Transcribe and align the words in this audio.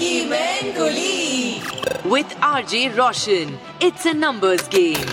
Ki 0.00 0.26
main. 0.28 0.74
With 2.04 2.26
RJ 2.40 2.96
Roshan, 2.96 3.58
it's 3.80 4.04
a 4.04 4.12
numbers 4.12 4.66
game. 4.68 5.08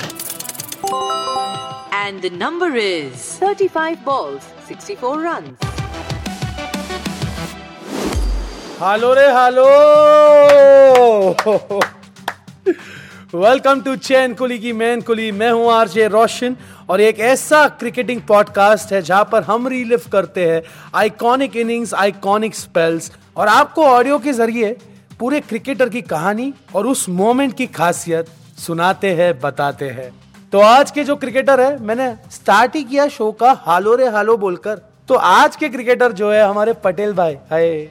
And 1.91 2.21
the 2.21 2.29
number 2.29 2.75
is 2.75 3.37
35 3.37 4.03
balls, 4.03 4.43
64 4.65 5.21
runs. 5.21 5.57
Hello, 8.79 9.15
re, 9.15 9.27
hello. 9.39 9.75
Welcome 13.33 13.79
to 13.81 13.95
चैन 13.97 14.33
कुली 14.33 14.57
की 14.59 14.71
man 14.73 15.01
कुली 15.01 15.31
मैं 15.31 15.49
हूँ 15.51 15.71
RJ 15.71 16.07
रोशन 16.07 16.55
और 16.89 17.01
एक 17.01 17.19
ऐसा 17.19 17.67
cricketing 17.69 18.21
podcast 18.27 18.93
है 18.93 19.01
जहाँ 19.01 19.27
पर 19.31 19.43
हम 19.43 19.67
रिलिव 19.67 20.01
करते 20.11 20.45
हैं 20.49 20.61
आइकॉनिक 20.95 21.55
इनिंग्स 21.55 21.93
आइकॉनिक 21.93 22.55
स्पेल्स 22.55 23.11
और 23.37 23.47
आपको 23.47 23.85
ऑडियो 23.85 24.19
के 24.19 24.33
ज़रिए 24.33 24.71
पूरे 25.19 25.39
क्रिकेटर 25.39 25.89
की 25.89 26.01
कहानी 26.03 26.53
और 26.75 26.87
उस 26.87 27.07
मोमेंट 27.09 27.55
की 27.57 27.67
खासियत 27.67 28.27
सुनाते 28.57 29.13
हैं, 29.15 29.39
बताते 29.39 29.89
हैं। 29.89 30.09
तो 30.53 30.59
आज 30.59 30.91
के 30.91 31.03
जो 31.03 31.15
क्रिकेटर 31.15 31.61
है, 31.61 31.77
मैंने 31.83 32.13
स्टार्ट 32.31 32.75
ही 32.75 32.83
किया 32.83 33.07
शो 33.09 33.31
का, 33.31 33.51
हालो 33.61 33.95
रे 33.95 34.07
हालो 34.07 34.37
बोलकर। 34.37 34.81
तो 35.09 35.15
आज 35.15 35.55
के 35.55 35.69
क्रिकेटर 35.69 36.11
जो 36.13 36.31
है 36.31 36.41
हमारे 36.43 36.73
पटेल 36.83 37.13
भाई, 37.13 37.35
हाय। 37.51 37.87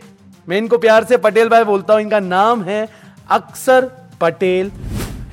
मैं 0.48 0.58
इनको 0.58 0.78
प्यार 0.78 1.04
से 1.04 1.16
पटेल 1.18 1.48
भाई 1.48 1.64
बोलता 1.64 1.94
हूँ, 1.94 2.02
इनका 2.02 2.20
नाम 2.22 2.62
है 2.62 2.86
अक्सर 3.30 3.90
पटेल। 4.20 4.70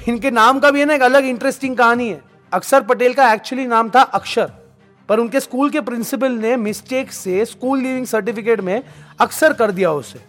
इनके 0.08 0.32
नाम 0.32 0.60
का 0.60 0.72
भी 0.72 0.80
है 0.80 0.86
ना 0.86 0.94
एक 0.94 1.02
अलग 1.02 1.26
इंटरेस्टिंग 1.26 1.78
कहानी 1.78 2.10
है। 2.10 2.22
अक्सर 2.54 2.82
पटेल 2.82 3.14
का 3.14 3.32
एक्चुअली 3.34 3.66
नाम 3.66 3.90
था 3.90 4.02
अक्षर। 4.02 4.52
पर 5.10 5.20
उनके 5.20 5.40
स्कूल 5.40 5.70
के 5.70 5.82
प्रिंसिपल 5.82 6.32
ने 6.32 6.56
मिस्टेक 6.56 7.12
से 7.12 7.46
स्कूल 7.46 7.80
लीविंग 7.80 8.06
सर्टिफिकेट 8.06 8.62
में 8.62 8.84
अक्सर 9.22 9.54
कर 9.54 9.72
दिया 9.72 9.92
उसे। 9.92 10.20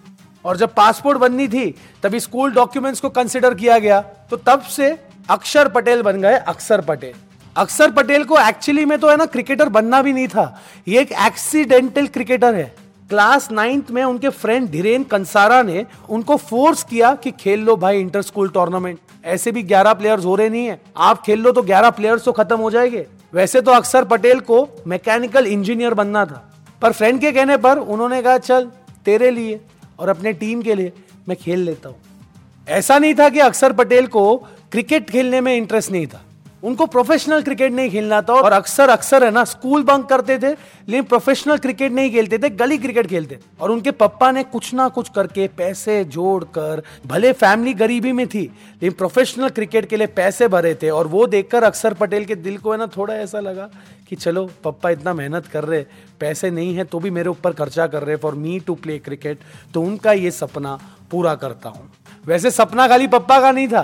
और 0.45 0.56
जब 0.56 0.75
पासपोर्ट 0.75 1.19
बननी 1.19 1.48
थी, 1.48 1.75
तभी 2.02 2.20
स्कूल 2.20 2.52
डॉक्यूमेंट्स 2.52 3.00
को 3.00 3.08
कंसिडर 3.08 3.55
किया 3.55 3.78
गया। 3.78 4.00
तो 4.00 4.36
तब 4.36 4.62
से 4.62 4.98
अक्षर 5.30 5.69
पटेल 5.69 6.02
बन 6.02 6.20
गए 6.20 6.36
अक्सर 6.36 6.80
पटेल। 6.80 7.14
अक्सर 7.56 7.91
पटेल 7.91 8.25
को 8.25 8.39
एक्चुअली 8.39 8.84
में 8.84 8.98
तो 8.98 9.08
है 9.08 9.17
ना 9.17 9.27
क्रिकेटर 9.27 9.69
बनना 9.69 10.02
भी 10.02 10.12
नहीं 10.12 10.28
था। 10.28 10.62
ये 10.89 11.00
एक 11.00 11.12
एक्सीडेंटल 11.12 12.06
क्रिकेटर 12.06 12.55
है। 12.55 12.75
क्लास 13.11 13.50
नाइन्थ 13.52 13.91
में 13.91 14.02
उनके 14.05 14.28
फ्रेंड 14.28 14.69
धीरेन 14.70 15.05
कंसारा 15.05 15.62
ने 15.62 15.84
उनको 16.08 16.36
फोर्स 16.36 16.83
किया 16.83 17.14
कि 17.14 17.30
खेल 17.30 17.61
लो 17.61 17.77
भाई 17.77 18.00
इंटर 18.00 18.22
स्कूल 18.22 18.48
टूर्नामेंट 18.48 18.98
ऐसे 19.25 19.53
भी 19.53 19.62
11 19.62 19.92
प्लेयर्स 19.92 20.25
हो 20.25 20.34
रहे 20.34 20.48
नहीं 20.48 20.67
है। 20.67 20.80
आप 20.97 21.22
खेल 21.22 21.41
लो 21.41 21.53
तो 21.53 21.62
11 21.62 21.91
प्लेयर्स 21.91 22.25
तो 22.25 22.33
खत्म 22.33 22.56
हो 22.56 22.70
जाएँगे। 22.70 23.06
वैसे 23.34 23.61
तो 23.61 23.70
अक्सर 23.70 24.05
पटेल 24.05 24.41
को 24.41 24.69
मैकेनिकल 24.86 25.47
इंजीनियर 25.47 25.94
बनना 25.94 26.25
था। 26.27 26.53
पर 26.83 26.92
फ्रेंड 26.92 27.20
के 27.20 27.33
कहने 27.33 27.56
पर 27.56 27.78
उन्होंने 27.78 28.22
कहा, 28.22 28.39
चल, 28.39 28.70
तेरे 29.05 29.30
लिए 29.30 29.61
और 29.98 30.08
अपने 30.08 30.33
टीम 30.33 30.62
के 30.62 30.75
लिए 30.75 30.92
मैं 31.28 31.36
खेल 31.36 31.61
लेता 31.61 31.89
हूँ। 31.89 31.97
ऐसा 32.69 32.98
नहीं 32.98 33.14
था 33.14 33.28
कि 33.28 33.39
अक्सर 33.39 33.72
पटेल 33.72 34.06
को 34.06 34.36
क्रिकेट 34.72 35.11
खेलने 35.11 35.40
में 35.40 35.57
इंटरेस्ट 35.57 35.90
नहीं 35.90 36.07
था। 36.07 36.23
उनको 36.64 36.86
प्रोफेशनल 36.86 37.42
क्रिकेट 37.42 37.73
नहीं 37.73 37.91
खेलना 37.91 38.20
था 38.23 38.35
और 38.35 38.52
अक्सर 38.52 38.89
अक्सर 38.91 39.25
है 39.25 39.30
ना 39.30 39.45
स्कूल 39.45 39.83
बंक 39.85 40.08
करते 40.08 40.39
थे, 40.39 40.51
लेकिन 40.89 41.02
प्रोफेशनल 41.05 41.58
क्रिकेट 41.58 41.92
नहीं 41.92 42.11
खेलते 42.11 42.39
थे, 42.39 42.51
गली 42.51 42.79
क्रिकेट 42.79 43.07
खेलते 43.07 43.39
और 43.61 43.70
उनके 43.70 43.91
पप्पा 43.92 44.30
ने 44.33 44.42
कुछ 44.45 44.73
ना 44.75 44.89
कुछ 44.89 45.08
करके 45.11 45.48
पैसे 45.57 46.05
जोड़कर, 46.07 46.83
भले 47.07 47.33
फैमिली 47.35 47.75
गरीबी 47.75 48.13
में 48.13 48.27
थी, 48.27 48.42
लेकिन 48.42 48.92
प्रोफेशनल 48.92 49.48
क्रिकेट 49.51 49.89
के 49.89 49.97
लिए 49.97 50.07
पैसे 50.07 50.48
भरे 50.48 50.75
थे। 50.75 50.91
और 50.91 51.07
वो 51.07 51.27
देखकर 51.27 51.64
अक्सर 51.64 51.95
पटेल 51.95 52.25
के 52.25 52.35
दिल 52.36 52.57
को 52.58 52.73
है 52.73 52.79
ना, 52.79 52.86
थोड़ा 52.86 53.14
ऐसा 53.14 53.41
लगा 53.41 53.69
कि 54.08 54.17
चलो, 54.17 54.48
पप्पा 54.64 54.91
इतना 54.91 55.14
मेहनत 55.14 55.46
कर 55.46 55.64
रहे, 55.64 55.85
पैसे 56.20 56.51
नहीं 56.51 56.75
है 56.75 56.85
तो 56.85 56.98
भी 57.01 57.11
मेरे 57.11 57.29
ऊपर 57.29 57.52
खर्चा 57.52 57.86
कर 57.86 58.02
रहे 58.02 58.17
for 58.17 58.35
me 58.36 58.58
to 58.61 58.75
play 58.77 58.98
cricket 59.01 59.39
तो 59.75 59.83
उनका 59.83 60.13
ये 60.14 60.31
सपना 60.31 60.79
पूरा 61.11 61.35
करता 61.35 61.69
हूँ। 61.69 61.91
वैसे 62.27 62.51
सपना 62.51 62.86
खाली 62.89 63.07
पप्पा 63.08 63.41
का 63.41 63.51
नहीं 63.52 63.69
था 63.69 63.83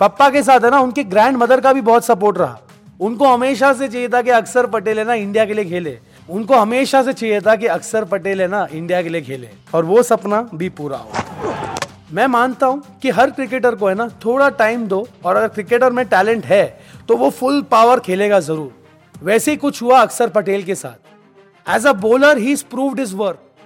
पप्पा 0.00 0.28
के 0.30 0.42
साथ 0.42 0.60
है 0.60 0.70
ना, 0.70 0.78
उनके 0.78 1.04
ग्रैंड 1.04 1.36
मदर 1.36 1.60
का 1.60 1.72
भी 1.72 1.80
बहुत 1.82 2.04
सपोर्ट 2.04 2.38
रहा। 2.38 2.58
उनको 3.00 3.26
हमेशा 3.26 3.72
से 3.72 3.88
चाहिए 3.88 4.08
था 4.08 4.22
कि 4.22 4.30
अक्सर 4.30 4.66
पटेल 4.66 4.98
है 4.98 5.04
ना, 5.04 5.14
इंडिया 5.14 5.44
के 5.44 5.54
लिए 5.54 5.64
खेले। 5.64 5.98
उनको 6.28 6.56
हमेशा 6.56 7.02
से 7.02 7.12
चाहिए 7.12 7.40
था 7.40 7.54
कि 7.56 7.66
अक्सर 7.68 8.04
पटेल 8.04 8.40
है 8.40 8.48
ना, 8.48 8.66
इंडिया 8.72 9.02
के 9.02 9.08
लिए 9.08 9.20
खेले। 9.22 9.48
और 9.74 9.84
वो 9.84 10.02
सपना 10.02 10.48
भी 10.54 10.68
पूरा 10.70 10.96
हो। 10.98 11.10
मैं 12.12 12.26
मानता 12.26 12.66
हूँ 12.66 12.98
कि 13.02 13.10
हर 13.10 13.30
क्रिकेटर 13.30 13.74
को 13.74 13.88
है 13.88 13.94
ना, 13.94 14.08
थोड़ा 14.24 14.48
टाइम 14.50 14.86
दो, 14.86 15.06
और 15.24 15.36
अगर 15.36 15.48
क्रिकेटर 15.48 15.92
में 15.92 16.04
टैलेंट 16.06 16.46
है 16.46 16.64
तो 17.08 17.16
वो 17.16 17.30
फुल 17.30 17.60
पावर 17.62 18.00
खेलेगा 18.00 18.40
ज़रूर। 18.40 19.20
वैसे 19.22 19.50
ही 19.50 19.56
कुछ 19.56 19.82
हुआ 19.82 20.00
अक्सर 20.00 20.28
पटेल 20.30 20.62
के 20.62 20.74
साथ। 20.74 21.70
As 21.76 21.86
a 21.86 21.92
bowler 21.94 22.38
he 22.38 22.56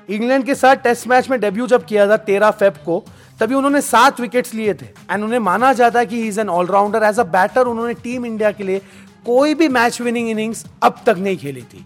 England 0.08 0.44
के 0.44 0.54
साथ 0.54 0.76
टेस्ट 0.76 1.06
मैच 1.08 1.28
में 1.30 1.38
डेब्यू 1.40 1.66
जब 1.66 1.84
किया 1.84 2.06
था 2.08 2.16
तेरह 2.18 2.50
फेब 2.52 2.74
को 2.84 3.02
तभी 3.40 3.54
उन्होंने 3.54 3.80
सात 3.80 4.20
विकेट्स 4.20 4.54
लिए 4.54 4.74
थे। 4.74 4.86
एंड 5.10 5.24
उन्हें 5.24 5.38
माना 5.38 5.72
जाता 5.72 5.98
है 5.98 6.06
कि 6.06 6.16
he 6.16 6.28
is 6.28 6.40
an 6.40 6.48
all rounder 6.48 7.02
as 7.02 7.18
a 7.20 7.24
batter 7.32 7.66
उन्होंने 7.66 7.94
टीम 7.94 8.26
इंडिया 8.26 8.50
के 8.50 8.64
लिए 8.64 8.78
कोई 9.26 9.54
भी 9.54 9.68
मैच 9.68 10.00
विनिंग 10.00 10.28
इनिंग्स 10.30 10.64
अब 10.82 11.02
तक 11.06 11.16
नहीं 11.18 11.36
खेली 11.36 11.62
थी। 11.62 11.84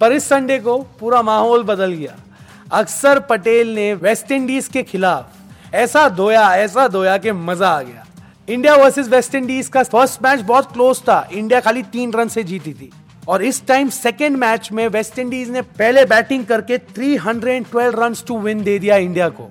पर 0.00 0.12
इस 0.12 0.28
संडे 0.28 0.58
को 0.58 0.76
पूरा 1.00 1.22
माहौल 1.22 1.62
बदल 1.62 1.92
गया। 1.92 2.16
अक्सर 2.72 3.18
पटेल 3.20 3.74
ने 3.74 3.92
वेस्ट 3.94 4.32
इंडीज 4.32 4.68
के 4.68 4.82
खिलाफ 4.82 5.74
ऐसा 5.74 6.08
धोया 6.08 6.48
ऐसा 6.56 6.86
धोया 6.88 7.16
कि 7.16 7.32
मज़ा 7.32 7.68
आ 7.68 7.82
गया। 7.82 8.06
इंडिया 8.48 8.74
वर्सेस 8.76 9.08
वेस्ट 9.08 9.34
इंडीज 9.34 9.68
का 9.68 9.82
फ़र्स्ट 9.82 10.22
मैच 10.22 10.40
बहुत 10.40 10.72
क्लोज 10.72 11.00
था। 11.00 11.28
इंडिया 11.32 11.60
खाली 11.60 11.82
तीन 11.82 12.12
रन 12.12 12.28
से 12.28 12.42
जीती 12.42 12.72
थी। 12.72 12.90
और 13.28 13.42
इस 13.42 13.66
टाइम 13.66 13.88
सेकेंड 13.88 14.36
मैच 14.36 14.68
में 14.72 14.86
वेस्ट 14.88 15.18
इंडीज 15.18 15.50
ने 15.50 15.62
पहले 15.62 16.04
बैटिंग 16.04 16.44
करके 16.46 16.78
312 16.78 17.92
रन्स 17.96 18.24
टू 18.26 18.38
विन 18.38 18.62
दे 18.62 18.78
दिया 18.78 18.96
इंडिया 18.96 19.28
को। 19.28 19.50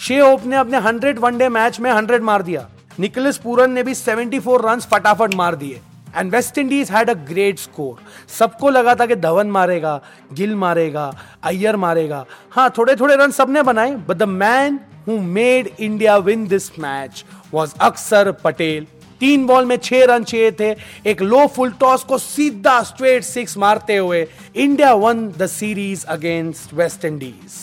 शे 0.00 0.18
होप 0.18 0.44
ने 0.46 0.56
अपने 0.56 0.78
100 0.80 1.18
वनडे 1.18 1.48
मैच 1.48 1.78
में 1.80 1.90
100 1.90 2.20
मार 2.22 2.42
दिया। 2.42 2.68
निकोलस 2.98 3.38
पूरन 3.38 3.70
ने 3.70 3.82
भी 3.82 3.94
74 3.94 4.60
रन 4.62 4.80
फटाफट 4.90 5.34
मार 5.34 5.54
दिए। 5.54 5.80
And 6.16 6.30
West 6.32 6.58
Indies 6.58 6.90
had 6.90 7.10
a 7.10 7.14
great 7.26 7.58
score 7.58 7.98
सबको 8.38 8.70
लगा 8.70 8.94
था 8.94 9.06
कि 9.06 9.16
धवन 9.16 9.50
मारेगा, 9.50 10.00
गिल 10.32 10.54
मारेगा, 10.54 11.12
अय्यर 11.44 11.76
मारेगा। 11.76 12.24
हाँ 12.50 12.68
थोड़े 12.78 12.94
थोड़े 12.96 13.16
रन 13.16 13.30
सबने 13.30 13.62
बनाए 13.62 13.94
but 14.08 14.16
the 14.16 14.22
man 14.22 14.80
who 15.08 15.18
made 15.18 15.70
India 15.80 16.16
win 16.18 16.46
this 16.48 16.78
match 16.78 17.24
was 17.52 17.74
Axar 17.80 18.32
Patel 18.44 18.86
तीन 19.20 19.46
बॉल 19.46 19.64
में 19.64 19.76
छह 19.78 20.04
रन 20.06 20.24
चाहिए 20.24 20.50
थे। 20.60 20.74
एक 21.06 21.22
लो 21.22 21.46
फुल 21.46 21.72
टॉस 21.80 22.04
को 22.04 22.18
सीधा 22.18 22.82
स्ट्रेट 22.82 23.24
सिक्स 23.24 23.56
मारते 23.58 23.96
हुए 23.96 24.26
India 24.56 24.92
won 24.96 25.26
the 25.38 25.46
series 25.48 26.06
against 26.08 26.74
West 26.74 27.04
Indies 27.04 27.58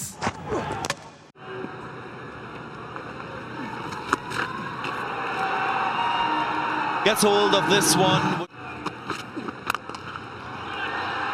Gets 7.07 7.23
hold 7.23 7.55
of 7.55 7.69
this 7.69 7.95
one. 7.95 8.21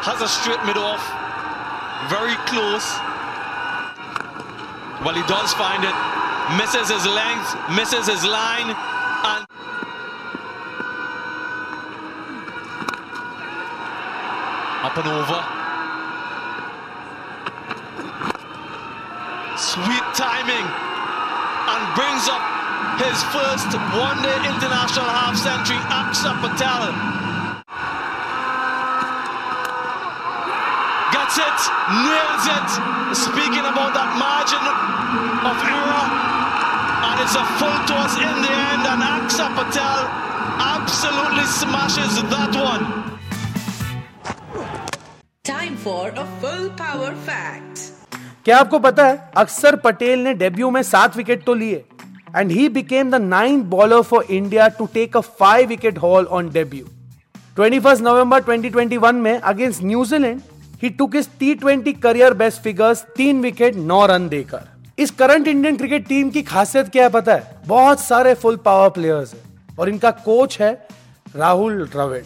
Has 0.06 0.22
a 0.22 0.28
straight 0.28 0.64
mid 0.64 0.76
off. 0.76 1.02
Very 2.08 2.36
close. 2.46 2.86
Well, 5.02 5.16
he 5.18 5.26
does 5.26 5.52
find 5.54 5.82
it. 5.82 5.90
Misses 6.56 6.94
his 6.94 7.04
length, 7.06 7.58
misses 7.74 8.06
his 8.06 8.22
line, 8.22 8.70
and 8.70 9.42
up 14.86 14.96
and 14.96 15.08
over. 15.10 15.42
Sweet 19.58 20.06
timing 20.14 20.66
and 21.66 21.94
brings 21.96 22.28
up 22.28 22.53
his 22.98 23.18
first 23.34 23.70
one-day 23.96 24.38
international 24.46 25.10
half-century, 25.18 25.80
Aksa 25.90 26.32
Patel. 26.42 26.82
Gets 31.14 31.36
it, 31.38 31.58
nails 32.06 32.44
it. 32.58 32.68
Speaking 33.14 33.66
about 33.72 33.94
that 33.98 34.10
margin 34.18 34.64
of 35.50 35.56
error, 35.74 36.06
and 37.08 37.16
it's 37.22 37.34
a 37.34 37.46
full 37.58 37.78
toss 37.90 38.14
in 38.16 38.36
the 38.42 38.52
end, 38.70 38.84
and 38.92 39.02
Aksa 39.02 39.46
Patel 39.58 40.00
absolutely 40.74 41.44
smashes 41.44 42.22
that 42.34 42.54
one. 42.54 42.84
Time 45.44 45.76
for 45.76 46.08
a 46.08 46.26
full 46.40 46.70
power 46.70 47.14
fact. 47.26 47.90
क्या 48.44 48.58
आपको 48.58 48.78
पता 48.78 49.04
है 49.06 49.30
अक्सर 49.36 49.76
पटेल 49.84 50.22
ने 50.24 50.32
debut 50.40 50.70
में 50.70 50.82
सात 50.82 51.16
wicket 51.16 51.44
तो 51.44 51.54
लिए 51.54 51.84
and 52.36 52.50
he 52.50 52.68
became 52.68 53.10
the 53.10 53.14
ninth 53.14 53.64
bowler 53.66 54.02
for 54.02 54.26
India 54.30 54.68
to 54.68 54.86
take 54.94 55.16
a 55.16 55.20
five 55.20 55.68
wicket 55.68 55.98
haul 55.98 56.24
on 56.24 56.50
debut 56.50 56.84
21 57.56 58.00
नवंबर 58.00 58.42
2021 58.42 59.12
में 59.12 59.38
against 59.38 59.82
New Zealand 59.82 60.40
he 60.82 60.90
took 60.90 61.14
his 61.16 61.28
T 61.38 61.54
twenty 61.54 61.92
career 61.92 62.34
best 62.34 62.62
figures 62.62 63.02
तीन 63.16 63.40
विकेट 63.40 63.76
नौ 63.76 64.04
रन 64.06 64.28
देकर। 64.28 64.68
इस 64.98 65.10
करंट 65.10 65.48
इंडियन 65.48 65.76
क्रिकेट 65.76 66.06
टीम 66.08 66.30
की 66.30 66.42
खासियत 66.42 66.88
क्या 66.88 67.02
है 67.04 67.10
पता 67.10 67.34
है? 67.34 67.60
बहुत 67.66 68.00
सारे 68.00 68.34
फुल 68.34 68.56
पावर 68.56 68.88
प्लेयर्स 68.88 69.34
हैं। 69.34 69.76
और 69.78 69.88
इनका 69.88 70.10
कोच 70.10 70.58
है 70.60 70.72
राहुल 71.36 71.84
द्रविड़, 71.86 72.22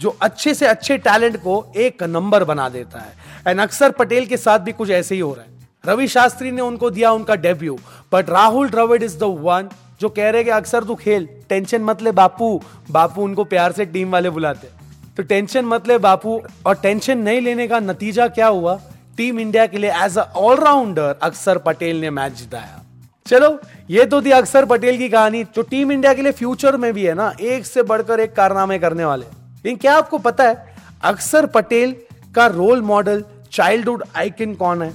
जो 0.00 0.16
अच्छे 0.22 0.54
से 0.54 0.66
अच्छे 0.66 0.98
टैलेंट 0.98 1.36
को 1.36 1.64
एक 1.76 2.02
नंबर 2.02 2.44
बना 2.44 2.68
देता 2.68 2.98
है। 2.98 3.12
एंड 3.46 3.60
अक्सर 3.60 3.90
पटेल 3.90 4.26
के 4.26 4.36
साथ 4.36 4.58
भी 4.58 4.72
कुछ 4.72 4.90
ऐसे 4.90 5.14
ही 5.14 5.20
हो 5.20 5.32
रहा 5.34 5.44
है। 5.44 5.59
रवि 5.84 6.06
शास्त्री 6.08 6.50
ने 6.50 6.62
उनको 6.62 6.90
दिया 6.90 7.10
उनका 7.12 7.34
debut 7.36 7.78
but 8.12 8.30
Rahul 8.30 8.70
Dravid 8.70 9.02
is 9.02 9.16
the 9.18 9.36
one 9.40 9.68
जो 10.00 10.08
कह 10.08 10.30
रहे 10.30 10.44
कि 10.44 10.50
अक्सर 10.50 10.84
तू 10.84 10.94
खेल, 10.94 11.28
टेंशन 11.48 11.82
मत 11.82 12.02
ले 12.02 12.12
बापू 12.12 12.60
बापू 12.90 13.22
उनको 13.22 13.44
प्यार 13.44 13.72
से 13.72 13.84
टीम 13.86 14.10
वाले 14.10 14.30
बुलाते 14.30 14.68
तो 15.16 15.22
टेंशन 15.22 15.64
मत 15.64 15.88
ले 15.88 15.96
बापू, 15.98 16.40
और 16.66 16.74
टेंशन 16.74 17.18
नहीं 17.18 17.40
लेने 17.40 17.66
का 17.68 17.78
नतीजा 17.80 18.26
क्या 18.28 18.46
हुआ? 18.46 18.78
टीम 19.16 19.40
इंडिया 19.40 19.66
के 19.66 19.78
लिए 19.78 19.90
एज 20.04 20.18
अ 20.18 20.22
ऑलराउंडर 20.38 21.18
अक्सर 21.22 21.58
पटेल 21.58 22.00
ने 22.00 22.10
मैच 22.10 22.32
जिताया। 22.32 22.80
चलो, 23.26 23.58
ये 23.90 24.04
तो 24.04 24.20
थी 24.22 24.30
अक्सर 24.30 24.64
पटेल 24.64 24.98
की 24.98 25.08
कहानी, 25.08 25.42
जो 25.44 25.62
टीम 25.62 25.92
इंडिया 25.92 26.14
के 26.14 26.22
लिए 26.22 26.32
फ्यूचर 26.32 26.76
में 26.76 26.92
भी 26.94 27.04
है 27.04 27.14
ना, 27.14 27.32
एक 27.40 27.66
से 27.66 27.82
बढ़कर 27.82 28.20
एक 28.20 28.34
कारनामे 28.34 28.78
करने 28.78 29.04
वाले। 29.04 29.24
लेकिन 29.24 29.76
क्या 29.76 29.96
आपको 29.96 30.18
पता 30.20 30.44
है, 30.44 30.74
अक्सर 31.04 31.46
पटेल 31.46 31.96
का 32.34 32.46
रोल 32.48 32.82
मॉडल 32.82 33.24
चाइल्डहुड 33.52 34.04
आइकन 34.16 34.54
कौन 34.54 34.82
है? 34.82 34.92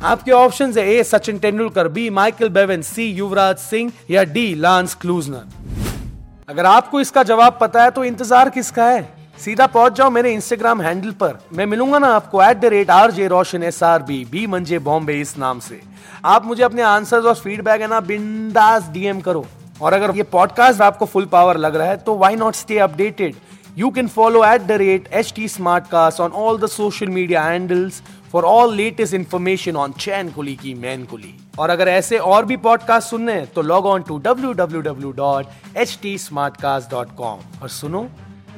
आपके 0.00 0.32
ऑप्शन 0.32 0.72
है 0.72 0.86
A 0.88 1.02
Sachin 1.04 1.38
Tendulkar 1.38 1.88
B 1.88 2.08
Michael 2.10 2.48
Bevan 2.48 2.82
C 2.82 3.04
Yuvraj 3.06 3.56
Singh 3.58 3.90
या 4.10 4.22
डी 4.26 4.54
लांस 4.56 4.94
क्लूजनर। 4.94 6.48
अगर 6.48 6.66
आपको 6.66 7.00
इसका 7.00 7.22
जवाब 7.22 7.58
पता 7.60 7.82
है 7.82 7.90
तो 7.90 8.04
इंतज़ार 8.04 8.50
किसका 8.50 8.84
है? 8.84 9.02
सीधा 9.38 9.66
पहुँच 9.66 9.92
जाओ 9.92 10.10
मेरे 10.10 10.32
इंस्टाग्राम 10.32 10.80
हैंडल 10.82 11.10
पर। 11.20 11.38
मैं 11.52 11.66
मिलूँगा 11.66 11.98
ना 11.98 12.08
आपको 12.14 12.42
at 12.42 12.60
the 12.60 12.64
rate 12.66 12.90
R 12.90 13.10
J 13.10 13.28
Roshan 13.28 13.62
S 13.62 13.82
R 13.82 14.02
B 14.02 14.24
B 14.30 14.46
मंजे 14.46 14.78
बॉम्बे 14.80 15.20
इस 15.20 15.36
नाम 15.38 15.58
से। 15.60 15.80
आप 16.24 16.46
मुझे 16.46 16.62
अपने 16.62 16.82
आंसर्स 16.84 17.24
और 17.24 17.34
फीडबैक 17.36 17.80
है 17.80 17.88
ना 17.88 18.00
बिंदास 18.02 18.88
डीएम 18.92 19.20
करो। 19.20 19.46
और 19.82 19.92
अगर 19.92 20.16
ये 20.16 20.22
पॉडकास्ट 20.32 20.80
आपको 20.82 21.06
फुल 21.06 21.26
पावर 21.26 21.56
लग 21.58 21.76
रहा 21.76 21.86
है 21.88 21.96
तो 21.98 22.16
why 22.16 22.36
not 22.36 22.54
stay 22.54 22.78
updated 22.78 23.34
You 23.76 23.90
can 23.92 24.08
follow 24.08 24.42
at 24.42 24.66
the 24.66 24.78
rate 24.78 25.04
HT 25.10 25.44
Smartcast 25.46 26.18
on 26.18 26.32
all 26.32 26.58
the 26.58 26.66
social 26.68 27.06
media 27.08 27.40
handles 27.40 28.02
for 28.24 28.44
all 28.44 28.68
latest 28.68 29.14
information 29.14 29.76
on 29.76 29.94
Chain 29.94 30.32
Kuli 30.32 30.56
ki 30.56 30.74
Main 30.76 31.06
Kuli. 31.06 31.34
और 31.58 31.70
अगर 31.70 31.88
ऐसे 31.88 32.18
और 32.18 32.44
भी 32.46 32.56
पॉडकास्ट 32.56 33.08
सुनने 33.10 33.32
हैं 33.32 33.46
तो 33.54 33.62
log 33.62 33.86
on 33.86 34.02
to 34.02 34.18
W 34.18 34.52
W 34.52 34.80
W 34.80 35.10
dot 35.12 35.76
H 35.76 35.98
T 36.02 36.16
smart 36.18 36.56
cast 36.60 36.90
dot 36.90 37.14
com 37.16 37.40
और 37.62 37.68
सुनो 37.68 38.06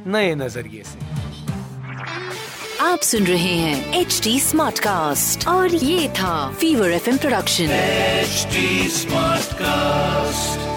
नए 0.07 0.35
नज़रिए 0.35 0.83
से 0.83 1.11
आप 2.81 3.01
सुन 3.03 3.27
रहे 3.27 3.55
हैं 3.57 4.01
एच 4.01 4.21
टी 4.25 4.39
स्मार्ट 4.41 4.79
कास्ट 4.81 5.49
और 5.49 5.75
ये 5.75 6.09
था 6.21 6.51
Fever 6.61 6.91
F 6.91 7.09
M 7.11 7.17
production 7.17 7.71
H 7.71 8.47
smart 8.99 9.53
cast 9.63 10.72